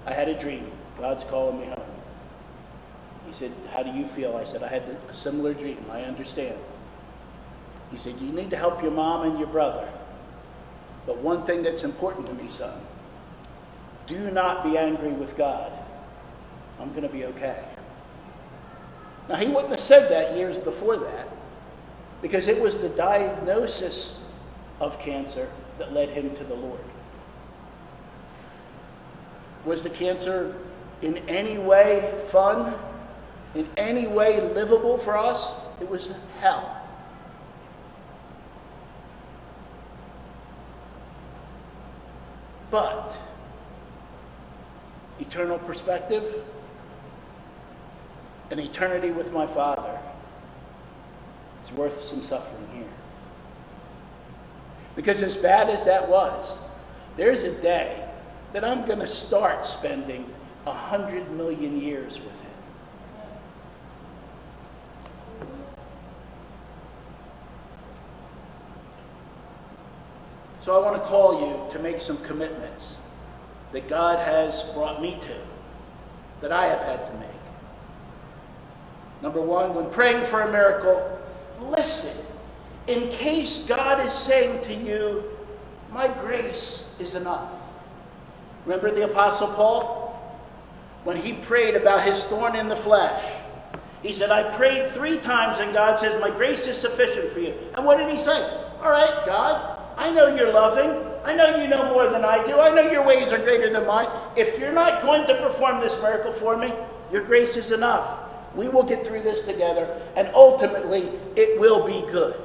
I 0.07 0.13
had 0.13 0.29
a 0.29 0.39
dream. 0.39 0.73
God's 1.01 1.25
calling 1.25 1.61
me 1.61 1.67
home. 1.67 1.81
He 3.27 3.33
said, 3.33 3.53
How 3.73 3.83
do 3.83 3.91
you 3.91 4.07
feel? 4.07 4.37
I 4.37 4.45
said, 4.45 4.63
I 4.63 4.69
had 4.69 4.83
a 4.83 5.15
similar 5.15 5.55
dream. 5.55 5.85
I 5.91 6.03
understand. 6.03 6.59
He 7.91 7.99
said, 7.99 8.19
You 8.21 8.33
need 8.33 8.51
to 8.51 8.57
help 8.57 8.83
your 8.83 8.91
mom 8.91 9.27
and 9.29 9.39
your 9.39 9.49
brother. 9.49 9.89
But 11.07 11.19
one 11.19 11.45
thing 11.45 11.63
that's 11.63 11.85
important 11.85 12.27
to 12.27 12.35
me, 12.35 12.49
son, 12.49 12.81
do 14.07 14.31
not 14.31 14.65
be 14.65 14.77
angry 14.77 15.13
with 15.13 15.37
God. 15.37 15.73
I'm 16.81 16.91
going 16.91 17.03
to 17.03 17.09
be 17.09 17.25
okay. 17.27 17.65
Now, 19.29 19.37
he 19.37 19.47
wouldn't 19.47 19.71
have 19.71 19.81
said 19.81 20.11
that 20.11 20.37
years 20.37 20.57
before 20.57 20.97
that 20.97 21.29
because 22.23 22.49
it 22.49 22.61
was 22.61 22.79
the 22.79 22.89
diagnosis 22.91 24.15
of 24.81 24.99
cancer 24.99 25.51
that 25.79 25.93
led 25.93 26.09
him 26.09 26.35
to 26.37 26.45
the 26.45 26.55
Lord. 26.55 26.81
Was 29.65 29.83
the 29.83 29.91
cancer 29.91 30.57
in 31.03 31.19
any 31.29 31.59
way 31.59 32.13
fun? 32.29 32.75
In 33.55 33.69
any 33.77 34.07
way 34.07 34.41
livable 34.41 34.99
for 34.99 35.17
us? 35.17 35.55
It 35.81 35.89
was 35.89 36.11
hell. 36.41 36.75
But, 42.71 43.17
eternal 45.21 45.59
perspective, 45.61 46.45
an 48.51 48.59
eternity 48.59 49.11
with 49.11 49.33
my 49.33 49.47
Father, 49.47 49.99
it's 51.63 51.73
worth 51.73 52.07
some 52.07 52.23
suffering 52.23 52.69
here. 52.75 52.85
Because 54.97 55.23
as 55.23 55.37
bad 55.37 55.71
as 55.71 55.85
that 55.87 56.09
was, 56.09 56.55
there's 57.17 57.43
a 57.43 57.53
day 57.63 58.05
that 58.53 58.65
I'm 58.65 58.85
going 58.85 58.99
to 58.99 59.07
start 59.07 59.65
spending 59.65 60.31
a 60.69 60.75
hundred 60.75 61.31
million 61.33 61.81
years 61.81 62.19
with 62.21 62.41
Him. 62.41 62.51
So 70.61 70.79
I 70.79 70.85
want 70.85 71.03
to 71.03 71.09
call 71.09 71.41
you 71.41 71.73
to 71.73 71.79
make 71.79 72.01
some 72.01 72.19
commitments 72.19 72.97
that 73.73 73.89
God 73.89 74.19
has 74.19 74.65
brought 74.75 75.01
me 75.01 75.19
to, 75.21 75.37
that 76.43 76.53
I 76.53 76.67
have 76.67 76.81
had 76.81 77.07
to 77.07 77.13
make. 77.19 77.29
Number 79.23 79.41
one, 79.41 79.75
when 79.75 79.91
praying 79.91 80.27
for 80.27 80.43
a 80.43 80.53
miracle, 80.53 81.19
listen. 81.61 82.17
In 82.87 83.09
case 83.11 83.67
God 83.67 84.05
is 84.07 84.13
saying 84.13 84.63
to 84.63 84.75
you, 84.75 85.25
My 85.91 86.09
grace 86.09 86.91
is 86.99 87.15
enough. 87.15 87.51
Remember 88.67 88.91
the 88.91 89.05
Apostle 89.05 89.49
Paul? 89.49 89.98
When 91.05 91.17
he 91.17 91.35
prayed 91.35 91.75
about 91.75 92.07
his 92.07 92.25
thorn 92.25 92.57
in 92.57 92.69
the 92.69 92.77
flesh, 92.77 93.23
he 94.03 94.13
said, 94.13 94.31
I 94.31 94.55
prayed 94.57 94.89
three 94.89 95.19
times, 95.19 95.59
and 95.59 95.73
God 95.73 95.99
says, 95.99 96.21
My 96.21 96.31
grace 96.31 96.67
is 96.67 96.77
sufficient 96.77 97.33
for 97.33 97.41
you. 97.41 97.55
And 97.77 97.85
what 97.85 97.99
did 97.99 98.11
he 98.11 98.19
say? 98.19 98.43
All 98.81 98.91
right, 98.91 99.27
God, 99.27 99.79
I 99.97 100.11
know 100.11 100.35
you're 100.35 100.53
loving. 100.53 101.05
I 101.25 101.35
know 101.35 101.57
you 101.57 101.67
know 101.67 101.93
more 101.93 102.09
than 102.09 102.25
I 102.25 102.45
do. 102.45 102.61
I 102.61 102.73
know 102.73 102.91
your 102.91 103.05
ways 103.05 103.33
are 103.33 103.39
greater 103.39 103.73
than 103.73 103.87
mine. 103.87 104.09
If 104.37 104.59
you're 104.59 104.73
not 104.73 105.03
going 105.03 105.27
to 105.27 105.35
perform 105.43 105.81
this 105.81 106.01
miracle 106.01 106.33
for 106.33 106.57
me, 106.57 106.73
your 107.13 107.25
grace 107.25 107.57
is 107.57 107.73
enough. 107.73 108.21
We 108.55 108.69
will 108.69 108.85
get 108.85 109.07
through 109.07 109.23
this 109.23 109.43
together, 109.43 110.01
and 110.17 110.31
ultimately, 110.35 111.11
it 111.37 111.59
will 111.61 111.87
be 111.87 112.09
good. 112.11 112.37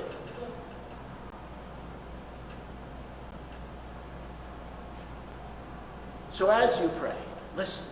So, 6.31 6.49
as 6.49 6.79
you 6.79 6.87
pray, 6.99 7.15
listen. 7.55 7.85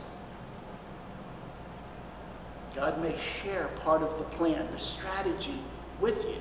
God 2.75 3.01
may 3.01 3.15
share 3.17 3.67
part 3.79 4.01
of 4.01 4.17
the 4.17 4.23
plan, 4.35 4.67
the 4.71 4.79
strategy 4.79 5.59
with 5.99 6.23
you, 6.23 6.37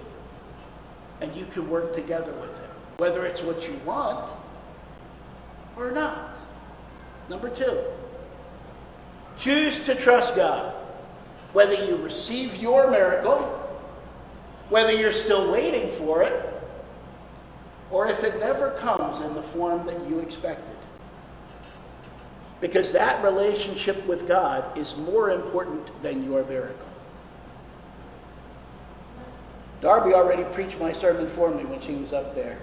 and 1.21 1.35
you 1.35 1.45
can 1.47 1.69
work 1.69 1.95
together 1.95 2.33
with 2.33 2.51
Him, 2.51 2.71
whether 2.99 3.27
it's 3.27 3.43
what 3.43 3.67
you 3.69 3.75
want 3.85 4.31
or 5.77 5.91
not. 5.91 6.37
Number 7.29 7.49
two, 7.49 7.79
choose 9.37 9.81
to 9.81 9.95
trust 9.95 10.37
God. 10.37 10.75
Whether 11.53 11.85
you 11.85 11.97
receive 11.97 12.57
your 12.57 12.91
miracle, 12.91 13.39
whether 14.69 14.93
you're 14.93 15.13
still 15.13 15.51
waiting 15.51 15.91
for 15.93 16.23
it, 16.23 16.47
or 17.91 18.07
if 18.07 18.23
it 18.23 18.39
never 18.39 18.71
comes 18.73 19.19
in 19.19 19.35
the 19.35 19.43
form 19.43 19.85
that 19.87 20.09
you 20.09 20.21
expected. 20.21 20.77
Because 22.61 22.93
that 22.93 23.23
relationship 23.25 24.07
with 24.07 24.29
God 24.29 24.77
is 24.77 24.97
more 24.97 25.31
important 25.31 26.03
than 26.03 26.25
your 26.25 26.45
miracle. 26.45 26.87
Darby 29.81 30.13
already 30.13 30.45
preached 30.53 30.79
my 30.79 30.93
sermon 30.93 31.27
for 31.27 31.51
me 31.51 31.65
when 31.65 31.81
she 31.81 31.95
was 31.95 32.13
up 32.13 32.35
there. 32.35 32.59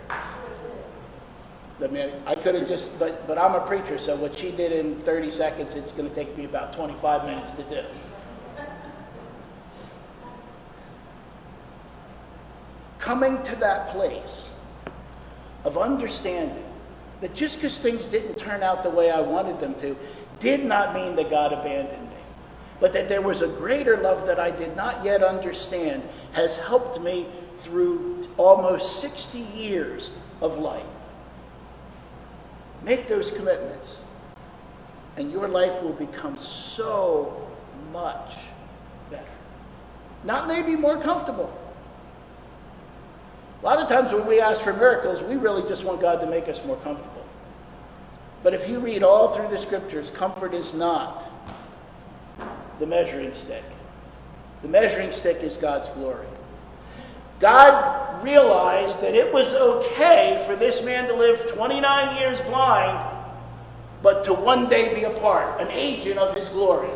I 1.83 1.87
mean, 1.87 2.11
I 2.25 2.35
could 2.35 2.55
have 2.55 2.67
just, 2.67 2.97
but, 2.99 3.27
but 3.27 3.37
I'm 3.37 3.55
a 3.55 3.65
preacher, 3.65 3.97
so 3.97 4.15
what 4.15 4.35
she 4.35 4.51
did 4.51 4.71
in 4.71 4.95
30 4.99 5.29
seconds, 5.29 5.75
it's 5.75 5.91
going 5.91 6.09
to 6.09 6.15
take 6.15 6.35
me 6.37 6.45
about 6.45 6.73
25 6.73 7.25
minutes 7.25 7.51
to 7.51 7.63
do. 7.63 7.83
Coming 12.99 13.41
to 13.43 13.55
that 13.57 13.89
place 13.91 14.47
of 15.63 15.77
understanding 15.77 16.66
that 17.21 17.33
just 17.33 17.57
because 17.57 17.79
things 17.79 18.05
didn't 18.05 18.37
turn 18.37 18.63
out 18.63 18.83
the 18.83 18.89
way 18.89 19.09
I 19.09 19.19
wanted 19.19 19.59
them 19.59 19.75
to, 19.75 19.97
did 20.39 20.63
not 20.63 20.93
mean 20.93 21.15
that 21.15 21.29
God 21.29 21.51
abandoned 21.53 22.09
me. 22.09 22.15
But 22.79 22.93
that 22.93 23.09
there 23.09 23.21
was 23.21 23.41
a 23.41 23.47
greater 23.47 23.97
love 23.97 24.27
that 24.27 24.39
I 24.39 24.51
did 24.51 24.75
not 24.75 25.03
yet 25.03 25.23
understand 25.23 26.07
has 26.33 26.57
helped 26.57 27.01
me 27.01 27.27
through 27.61 28.27
almost 28.37 29.01
60 29.01 29.39
years 29.39 30.11
of 30.41 30.59
life. 30.59 30.85
Make 32.83 33.07
those 33.07 33.31
commitments, 33.31 33.99
and 35.17 35.31
your 35.31 35.47
life 35.47 35.81
will 35.81 35.93
become 35.93 36.37
so 36.37 37.49
much 37.91 38.35
better. 39.09 39.25
Not 40.23 40.47
maybe 40.47 40.75
more 40.75 41.01
comfortable. 41.01 41.51
A 43.61 43.65
lot 43.65 43.79
of 43.79 43.87
times 43.87 44.13
when 44.13 44.27
we 44.27 44.39
ask 44.39 44.61
for 44.61 44.73
miracles, 44.73 45.21
we 45.21 45.35
really 45.35 45.67
just 45.67 45.83
want 45.83 45.99
God 45.99 46.21
to 46.21 46.27
make 46.27 46.47
us 46.47 46.63
more 46.65 46.77
comfortable. 46.77 47.25
But 48.43 48.53
if 48.53 48.69
you 48.69 48.79
read 48.79 49.03
all 49.03 49.35
through 49.35 49.47
the 49.47 49.57
scriptures, 49.57 50.09
comfort 50.09 50.53
is 50.53 50.73
not 50.73 51.29
the 52.79 52.85
measuring 52.85 53.33
stick. 53.33 53.63
The 54.61 54.67
measuring 54.67 55.11
stick 55.11 55.41
is 55.41 55.57
God's 55.57 55.89
glory. 55.89 56.27
God 57.39 58.23
realized 58.23 59.01
that 59.01 59.13
it 59.13 59.31
was 59.31 59.53
okay 59.53 60.43
for 60.47 60.55
this 60.55 60.83
man 60.83 61.07
to 61.07 61.13
live 61.15 61.47
29 61.47 62.17
years 62.17 62.39
blind, 62.41 63.05
but 64.01 64.23
to 64.23 64.33
one 64.33 64.67
day 64.69 64.93
be 64.93 65.03
a 65.03 65.19
part, 65.19 65.59
an 65.61 65.69
agent 65.71 66.17
of 66.17 66.35
his 66.35 66.49
glory. 66.49 66.89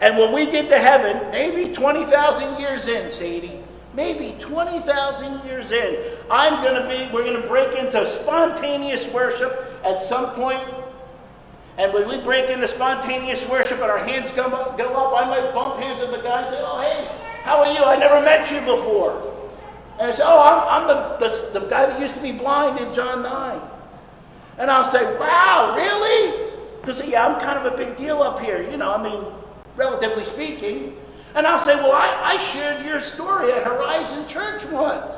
And 0.00 0.18
when 0.18 0.32
we 0.32 0.46
get 0.46 0.68
to 0.68 0.78
heaven, 0.78 1.30
maybe 1.30 1.72
20,000 1.72 2.60
years 2.60 2.86
in, 2.86 3.10
Sadie, 3.10 3.60
maybe 3.96 4.36
20,000 4.38 5.44
years 5.46 5.72
in, 5.72 5.96
I'm 6.30 6.62
going 6.62 6.80
to 6.80 6.88
be, 6.88 7.12
we're 7.12 7.24
going 7.24 7.40
to 7.40 7.48
break 7.48 7.74
into 7.74 8.06
spontaneous 8.06 9.08
worship 9.08 9.80
at 9.82 10.02
some 10.02 10.34
point. 10.34 10.62
And 11.78 11.92
when 11.92 12.06
we 12.06 12.20
break 12.20 12.50
into 12.50 12.68
spontaneous 12.68 13.46
worship 13.48 13.80
and 13.80 13.90
our 13.90 13.98
hands 13.98 14.30
go 14.32 14.44
up, 14.44 14.78
go 14.78 14.94
up 14.94 15.14
I 15.14 15.28
might 15.28 15.52
bump 15.52 15.76
hands 15.76 16.00
with 16.00 16.10
the 16.10 16.18
guy 16.18 16.42
and 16.42 16.50
say, 16.50 16.60
Oh, 16.60 16.80
hey, 16.80 17.08
how 17.42 17.62
are 17.62 17.72
you? 17.72 17.84
I 17.84 17.96
never 17.96 18.20
met 18.20 18.50
you 18.50 18.60
before. 18.60 19.32
And 19.98 20.10
I 20.10 20.12
say, 20.12 20.22
Oh, 20.24 20.40
I'm, 20.40 20.82
I'm 20.82 20.88
the, 20.88 21.28
the, 21.28 21.60
the 21.60 21.66
guy 21.66 21.86
that 21.86 22.00
used 22.00 22.14
to 22.14 22.22
be 22.22 22.32
blind 22.32 22.78
in 22.78 22.92
John 22.94 23.22
9. 23.22 23.60
And 24.58 24.70
I'll 24.70 24.84
say, 24.84 25.04
Wow, 25.18 25.74
really? 25.76 26.50
Because, 26.80 27.04
yeah, 27.04 27.26
I'm 27.26 27.40
kind 27.40 27.58
of 27.58 27.72
a 27.72 27.76
big 27.76 27.96
deal 27.96 28.22
up 28.22 28.40
here, 28.40 28.62
you 28.70 28.76
know, 28.76 28.94
I 28.94 29.02
mean, 29.02 29.24
relatively 29.76 30.24
speaking. 30.24 30.96
And 31.36 31.46
I'll 31.46 31.58
say, 31.58 31.76
Well, 31.76 31.92
I, 31.92 32.32
I 32.32 32.36
shared 32.38 32.84
your 32.84 33.00
story 33.00 33.52
at 33.52 33.62
Horizon 33.62 34.26
Church 34.26 34.64
once. 34.64 35.12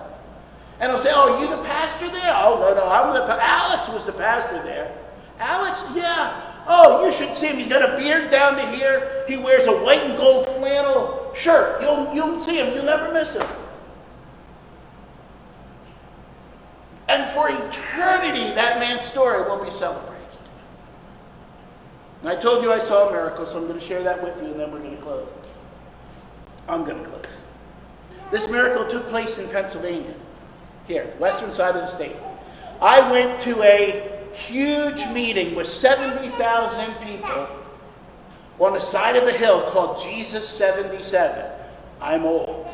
And 0.80 0.90
I'll 0.90 0.98
say, 0.98 1.12
Oh, 1.14 1.34
are 1.34 1.40
you 1.40 1.48
the 1.48 1.62
pastor 1.62 2.10
there? 2.10 2.34
Oh, 2.36 2.58
no, 2.58 2.74
no, 2.74 2.88
I'm 2.88 3.14
the 3.14 3.44
Alex 3.44 3.88
was 3.88 4.04
the 4.04 4.12
pastor 4.12 4.60
there. 4.64 4.92
Alex, 5.38 5.82
yeah. 5.94 6.56
Oh, 6.66 7.06
you 7.06 7.12
should 7.12 7.34
see 7.34 7.46
him. 7.46 7.56
He's 7.56 7.68
got 7.68 7.88
a 7.88 7.96
beard 7.96 8.30
down 8.30 8.56
to 8.56 8.66
here. 8.66 9.24
He 9.28 9.36
wears 9.36 9.66
a 9.66 9.72
white 9.72 10.02
and 10.02 10.18
gold 10.18 10.46
flannel 10.46 11.32
shirt. 11.34 11.80
You'll, 11.80 12.12
you'll 12.12 12.38
see 12.40 12.58
him. 12.58 12.74
You'll 12.74 12.84
never 12.84 13.12
miss 13.12 13.34
him. 13.34 13.46
And 17.06 17.26
for 17.28 17.48
eternity, 17.48 18.54
that 18.54 18.78
man's 18.80 19.04
story 19.04 19.48
will 19.48 19.64
be 19.64 19.70
celebrated. 19.70 20.18
And 22.20 22.28
I 22.28 22.36
told 22.36 22.62
you 22.62 22.72
I 22.72 22.80
saw 22.80 23.08
a 23.08 23.12
miracle, 23.12 23.46
so 23.46 23.56
I'm 23.56 23.66
going 23.66 23.78
to 23.78 23.86
share 23.86 24.02
that 24.02 24.22
with 24.22 24.36
you, 24.42 24.48
and 24.48 24.60
then 24.60 24.72
we're 24.72 24.80
going 24.80 24.96
to 24.96 25.02
close. 25.02 25.28
I'm 26.68 26.84
going 26.84 27.02
to 27.02 27.08
close. 27.08 27.24
This 28.30 28.48
miracle 28.48 28.86
took 28.88 29.08
place 29.08 29.38
in 29.38 29.48
Pennsylvania, 29.48 30.14
here, 30.86 31.14
western 31.18 31.52
side 31.52 31.74
of 31.76 31.82
the 31.82 31.86
state. 31.86 32.16
I 32.80 33.10
went 33.10 33.40
to 33.42 33.62
a 33.62 34.28
huge 34.32 35.06
meeting 35.08 35.54
with 35.54 35.66
70,000 35.66 36.94
people 36.96 37.48
on 38.60 38.72
the 38.74 38.80
side 38.80 39.16
of 39.16 39.26
a 39.26 39.32
hill 39.32 39.70
called 39.70 40.02
Jesus 40.02 40.48
77. 40.48 41.50
I'm 42.00 42.24
old. 42.24 42.68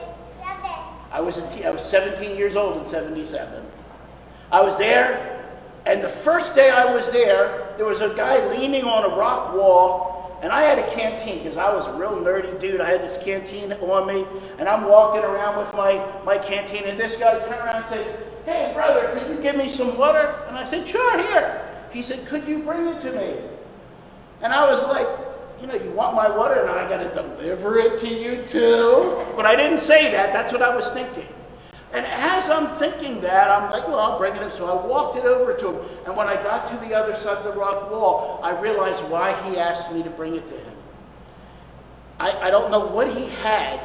I 1.13 1.21
was, 1.21 1.39
in, 1.39 1.45
I 1.65 1.71
was 1.71 1.85
17 1.85 2.37
years 2.37 2.57
old 2.57 2.83
in 2.83 2.87
77. 2.87 3.65
I 4.51 4.61
was 4.61 4.77
there, 4.77 5.45
and 5.87 6.03
the 6.03 6.09
first 6.09 6.55
day 6.55 6.71
I 6.71 6.93
was 6.93 7.09
there, 7.11 7.73
there 7.77 7.87
was 7.87 8.01
a 8.01 8.13
guy 8.15 8.45
leaning 8.57 8.85
on 8.85 9.11
a 9.11 9.17
rock 9.17 9.55
wall, 9.55 10.14
and 10.45 10.53
I 10.53 10.61
had 10.61 10.79
a 10.79 10.87
canteen 10.91 11.39
because 11.39 11.57
I 11.57 11.73
was 11.73 11.87
a 11.87 11.93
real 11.95 12.11
nerdy 12.11 12.61
dude. 12.61 12.83
I 12.83 12.91
had 12.91 13.01
this 13.01 13.17
canteen 13.17 13.73
on 13.73 14.07
me, 14.07 14.27
and 14.59 14.69
I'm 14.69 14.85
walking 14.85 15.23
around 15.23 15.57
with 15.57 15.73
my, 15.73 16.07
my 16.23 16.37
canteen, 16.37 16.85
and 16.85 17.01
this 17.01 17.17
guy 17.17 17.39
turned 17.49 17.63
around 17.63 17.77
and 17.77 17.87
said, 17.87 18.27
Hey, 18.45 18.73
brother, 18.75 19.19
could 19.19 19.35
you 19.35 19.41
give 19.41 19.57
me 19.57 19.71
some 19.71 19.97
water? 19.97 20.45
And 20.47 20.55
I 20.55 20.65
said, 20.65 20.87
Sure, 20.87 21.17
here. 21.17 21.67
He 21.91 22.03
said, 22.03 22.27
Could 22.27 22.47
you 22.47 22.59
bring 22.59 22.89
it 22.89 23.01
to 23.01 23.13
me? 23.13 23.39
And 24.43 24.53
I 24.53 24.69
was 24.69 24.83
like, 24.85 25.09
You 25.63 25.67
know, 25.67 25.77
you 25.77 25.91
want 25.93 26.15
my 26.15 26.29
water, 26.29 26.61
and 26.61 26.71
I 26.71 26.87
got 26.91 26.99
to 26.99 27.23
deliver 27.23 27.79
it 27.79 27.99
to 28.01 28.07
you 28.07 28.45
too? 28.47 29.25
But 29.37 29.47
I 29.47 29.57
didn't 29.57 29.79
say 29.79 30.11
that. 30.11 30.35
That's 30.35 30.53
what 30.53 30.61
I 30.61 30.77
was 30.77 30.91
thinking. 30.91 31.27
And 31.95 32.05
as 32.07 32.51
I'm 32.51 32.77
thinking 32.79 33.21
that, 33.21 33.49
I'm 33.49 33.71
like, 33.71 33.87
well, 33.87 34.01
I'll 34.01 34.19
bring 34.19 34.35
it 34.35 34.43
in. 34.43 34.51
So 34.51 34.67
I 34.67 34.85
walked 34.85 35.17
it 35.17 35.25
over 35.25 35.55
to 35.55 35.69
him. 35.69 35.89
And 36.07 36.17
when 36.17 36.27
I 36.27 36.35
got 36.35 36.69
to 36.71 36.77
the 36.87 36.93
other 36.93 37.15
side 37.15 37.39
of 37.39 37.45
the 37.45 37.53
rock 37.53 37.89
wall, 37.91 38.41
I 38.43 38.59
realized 38.61 39.05
why 39.05 39.33
he 39.49 39.59
asked 39.59 39.93
me 39.93 40.03
to 40.03 40.11
bring 40.11 40.35
it 40.35 40.47
to 40.49 40.59
him. 40.59 40.75
I, 42.19 42.49
I 42.49 42.51
don't 42.51 42.73
know 42.73 42.85
what 42.85 43.17
he 43.17 43.27
had, 43.27 43.81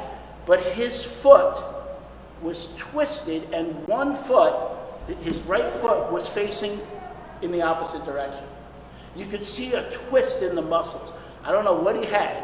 but 0.47 0.59
his 0.61 1.03
foot 1.03 1.63
was 2.41 2.69
twisted, 2.77 3.53
and 3.53 3.75
one 3.87 4.15
foot, 4.15 4.55
his 5.21 5.39
right 5.41 5.71
foot, 5.73 6.11
was 6.11 6.27
facing 6.27 6.79
in 7.43 7.51
the 7.51 7.61
opposite 7.61 8.05
direction. 8.05 8.43
You 9.15 9.27
could 9.27 9.43
see 9.43 9.73
a 9.73 9.89
twist 9.91 10.41
in 10.41 10.55
the 10.55 10.61
muscles. 10.61 11.11
I 11.43 11.51
don't 11.51 11.65
know 11.65 11.75
what 11.75 11.95
he 11.95 12.05
had, 12.05 12.43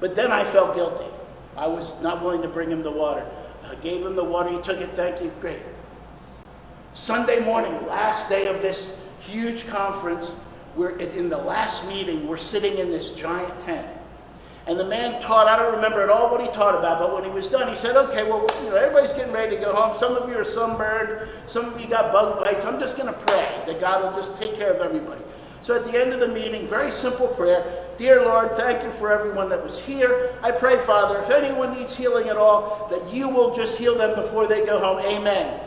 but 0.00 0.16
then 0.16 0.32
I 0.32 0.44
felt 0.44 0.74
guilty. 0.74 1.06
I 1.56 1.68
was 1.68 1.92
not 2.02 2.22
willing 2.22 2.42
to 2.42 2.48
bring 2.48 2.70
him 2.70 2.82
the 2.82 2.90
water. 2.90 3.26
I 3.70 3.74
gave 3.76 4.04
him 4.04 4.16
the 4.16 4.24
water. 4.24 4.50
He 4.50 4.60
took 4.60 4.80
it. 4.80 4.90
Thank 4.94 5.22
you. 5.22 5.32
Great. 5.40 5.60
Sunday 6.94 7.40
morning, 7.40 7.72
last 7.86 8.28
day 8.28 8.46
of 8.46 8.62
this 8.62 8.92
huge 9.20 9.66
conference, 9.66 10.32
we're 10.76 10.96
in 10.98 11.28
the 11.28 11.36
last 11.36 11.86
meeting. 11.88 12.26
We're 12.26 12.36
sitting 12.36 12.78
in 12.78 12.90
this 12.90 13.10
giant 13.10 13.58
tent. 13.60 13.86
And 14.66 14.78
the 14.78 14.84
man 14.84 15.20
taught, 15.20 15.46
I 15.46 15.56
don't 15.56 15.74
remember 15.74 16.02
at 16.02 16.08
all 16.08 16.30
what 16.30 16.40
he 16.40 16.48
taught 16.48 16.74
about, 16.76 16.98
but 16.98 17.14
when 17.14 17.22
he 17.22 17.30
was 17.30 17.48
done, 17.48 17.68
he 17.68 17.76
said, 17.76 17.96
okay, 17.96 18.24
well, 18.24 18.46
you 18.64 18.70
know, 18.70 18.76
everybody's 18.76 19.12
getting 19.12 19.32
ready 19.32 19.54
to 19.54 19.62
go 19.62 19.72
home. 19.72 19.94
Some 19.94 20.16
of 20.16 20.28
you 20.28 20.36
are 20.36 20.44
sunburned. 20.44 21.28
Some 21.46 21.72
of 21.72 21.80
you 21.80 21.86
got 21.86 22.12
bug 22.12 22.42
bites. 22.42 22.64
I'm 22.64 22.80
just 22.80 22.96
going 22.96 23.06
to 23.06 23.18
pray 23.20 23.62
that 23.66 23.80
God 23.80 24.02
will 24.02 24.20
just 24.20 24.36
take 24.40 24.54
care 24.54 24.72
of 24.72 24.80
everybody. 24.80 25.22
So 25.66 25.74
at 25.74 25.84
the 25.84 26.00
end 26.00 26.12
of 26.12 26.20
the 26.20 26.28
meeting, 26.28 26.64
very 26.68 26.92
simple 26.92 27.26
prayer. 27.26 27.86
Dear 27.98 28.22
Lord, 28.22 28.52
thank 28.52 28.84
you 28.84 28.92
for 28.92 29.10
everyone 29.10 29.48
that 29.48 29.60
was 29.60 29.76
here. 29.76 30.32
I 30.40 30.52
pray, 30.52 30.78
Father, 30.78 31.18
if 31.18 31.28
anyone 31.28 31.76
needs 31.76 31.92
healing 31.92 32.28
at 32.28 32.36
all, 32.36 32.86
that 32.88 33.12
you 33.12 33.28
will 33.28 33.52
just 33.52 33.76
heal 33.76 33.98
them 33.98 34.14
before 34.14 34.46
they 34.46 34.64
go 34.64 34.78
home. 34.78 35.00
Amen. 35.00 35.60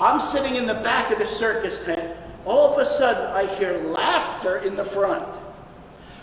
I'm 0.00 0.20
sitting 0.20 0.54
in 0.54 0.68
the 0.68 0.74
back 0.74 1.10
of 1.10 1.18
the 1.18 1.26
circus 1.26 1.84
tent. 1.84 2.16
All 2.44 2.72
of 2.72 2.78
a 2.78 2.86
sudden, 2.86 3.26
I 3.32 3.52
hear 3.56 3.82
laughter 3.88 4.58
in 4.58 4.76
the 4.76 4.84
front. 4.84 5.26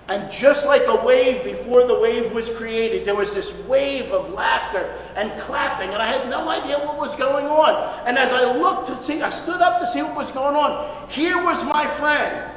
And 0.08 0.32
just 0.32 0.66
like 0.66 0.84
a 0.88 1.04
wave 1.04 1.44
before 1.44 1.86
the 1.86 2.00
wave 2.00 2.32
was 2.32 2.48
created, 2.48 3.04
there 3.04 3.16
was 3.16 3.34
this 3.34 3.52
wave 3.68 4.14
of 4.14 4.30
laughter 4.30 4.96
and 5.18 5.38
clapping, 5.42 5.90
and 5.90 6.02
I 6.02 6.08
had 6.08 6.30
no 6.30 6.48
idea 6.48 6.80
what 6.80 6.98
was 6.98 7.14
going 7.16 7.48
on. 7.48 8.08
And 8.08 8.18
as 8.18 8.32
I 8.32 8.54
looked 8.54 8.88
to 8.88 9.04
see, 9.04 9.22
I 9.22 9.32
stood 9.32 9.60
up 9.60 9.82
to 9.82 9.88
see 9.88 10.02
what 10.02 10.16
was 10.16 10.32
going 10.32 10.56
on. 10.56 11.10
Here 11.10 11.44
was 11.44 11.62
my 11.66 11.86
friend 11.86 12.55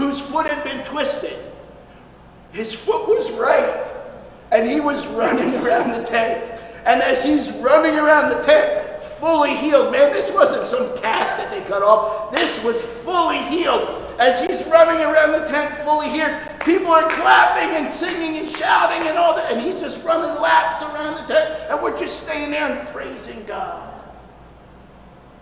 whose 0.00 0.18
foot 0.18 0.46
had 0.46 0.64
been 0.64 0.84
twisted. 0.84 1.38
His 2.52 2.72
foot 2.72 3.06
was 3.06 3.30
right, 3.32 3.86
and 4.50 4.68
he 4.68 4.80
was 4.80 5.06
running 5.08 5.54
around 5.56 5.92
the 5.92 6.02
tent. 6.04 6.50
And 6.86 7.02
as 7.02 7.22
he's 7.22 7.50
running 7.56 7.98
around 7.98 8.30
the 8.30 8.40
tent, 8.40 9.02
fully 9.02 9.54
healed, 9.54 9.92
man, 9.92 10.12
this 10.12 10.30
wasn't 10.30 10.66
some 10.66 10.96
cast 10.96 11.36
that 11.36 11.50
they 11.50 11.60
cut 11.68 11.82
off. 11.82 12.32
This 12.32 12.62
was 12.64 12.82
fully 13.04 13.38
healed. 13.42 13.88
As 14.18 14.40
he's 14.46 14.66
running 14.66 15.02
around 15.02 15.32
the 15.32 15.46
tent, 15.46 15.76
fully 15.84 16.08
healed, 16.08 16.34
people 16.60 16.90
are 16.90 17.08
clapping 17.10 17.76
and 17.76 17.86
singing 17.86 18.38
and 18.38 18.48
shouting 18.48 19.06
and 19.06 19.18
all 19.18 19.34
that, 19.34 19.52
and 19.52 19.60
he's 19.60 19.78
just 19.78 20.02
running 20.02 20.40
laps 20.40 20.82
around 20.82 21.22
the 21.22 21.34
tent, 21.34 21.60
and 21.70 21.82
we're 21.82 21.98
just 21.98 22.22
staying 22.22 22.50
there 22.50 22.66
and 22.66 22.88
praising 22.88 23.44
God. 23.44 23.92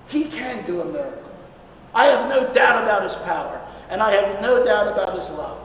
He 0.08 0.24
can 0.24 0.66
do 0.66 0.80
a 0.80 0.84
miracle. 0.84 1.30
I 1.94 2.06
have 2.06 2.28
no 2.28 2.52
doubt 2.52 2.82
about 2.82 3.04
his 3.04 3.14
power. 3.14 3.64
And 3.88 4.02
I 4.02 4.12
have 4.12 4.40
no 4.42 4.64
doubt 4.64 4.88
about 4.88 5.16
his 5.16 5.30
love. 5.30 5.58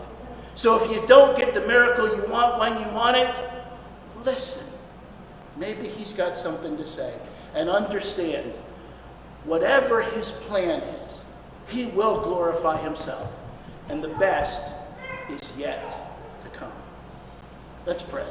So 0.56 0.82
if 0.82 0.90
you 0.92 1.06
don't 1.08 1.36
get 1.36 1.54
the 1.54 1.62
miracle 1.62 2.16
you 2.16 2.24
want 2.28 2.60
when 2.60 2.80
you 2.80 2.88
want 2.94 3.18
it, 3.18 3.34
listen. 4.24 4.66
Maybe 5.58 5.88
he's 5.88 6.14
got 6.14 6.38
something 6.38 6.78
to 6.78 6.86
say. 6.86 7.14
And 7.54 7.70
understand, 7.70 8.54
whatever 9.44 10.02
his 10.02 10.32
plan 10.32 10.82
is, 10.82 11.20
he 11.68 11.88
will 11.88 12.22
glorify 12.22 12.78
himself. 12.82 13.30
And 13.90 14.04
the 14.04 14.10
best 14.10 14.62
is 15.30 15.52
yet 15.58 15.84
to 16.44 16.50
come. 16.58 16.72
Let's 17.86 18.02
pray. 18.02 18.26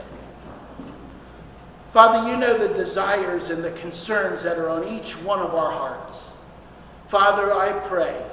Father, 1.93 2.31
you 2.31 2.39
know 2.39 2.57
the 2.57 2.73
desires 2.73 3.51
and 3.51 3.63
the 3.63 3.73
concerns 3.73 4.43
that 4.43 4.59
are 4.59 4.71
on 4.71 4.89
each 4.89 5.13
one 5.19 5.41
of 5.41 5.55
our 5.55 5.71
hearts. 5.71 6.31
Father, 7.09 7.53
I 7.53 7.73
pray 7.87 8.25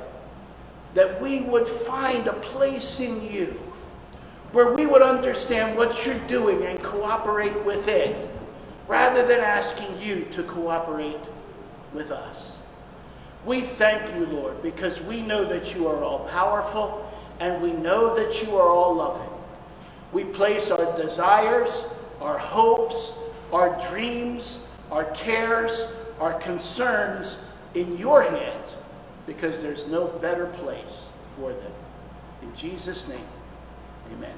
that 0.93 1.21
we 1.21 1.41
would 1.41 1.67
find 1.67 2.27
a 2.27 2.33
place 2.33 2.99
in 2.99 3.21
you 3.29 3.59
where 4.51 4.73
we 4.73 4.85
would 4.87 5.03
understand 5.03 5.77
what 5.77 6.05
you're 6.05 6.19
doing 6.27 6.63
and 6.63 6.81
cooperate 6.81 7.63
with 7.63 7.87
it 7.87 8.29
rather 8.87 9.25
than 9.25 9.39
asking 9.39 9.87
you 10.01 10.25
to 10.31 10.41
cooperate 10.43 11.19
with 11.93 12.09
us. 12.09 12.57
We 13.45 13.61
thank 13.61 14.13
you, 14.15 14.25
Lord, 14.25 14.61
because 14.63 14.99
we 15.01 15.21
know 15.21 15.45
that 15.45 15.75
you 15.75 15.87
are 15.87 16.03
all 16.03 16.27
powerful 16.29 17.09
and 17.39 17.61
we 17.61 17.71
know 17.71 18.15
that 18.15 18.43
you 18.43 18.57
are 18.57 18.67
all 18.67 18.95
loving. 18.95 19.29
We 20.11 20.23
place 20.23 20.71
our 20.71 20.97
desires, 20.97 21.83
our 22.19 22.37
hopes, 22.37 23.13
our 23.53 23.79
dreams, 23.89 24.59
our 24.91 25.05
cares, 25.11 25.83
our 26.19 26.33
concerns 26.33 27.43
in 27.75 27.95
your 27.97 28.23
hands 28.23 28.75
because 29.29 29.61
there's 29.61 29.85
no 29.85 30.07
better 30.07 30.47
place 30.47 31.05
for 31.37 31.53
them. 31.53 31.71
In 32.41 32.55
Jesus' 32.55 33.07
name, 33.07 33.27
amen. 34.11 34.35